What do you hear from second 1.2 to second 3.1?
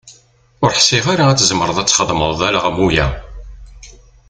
ad tzemreḍ ad d-txedmeḍ alaɣmu-a.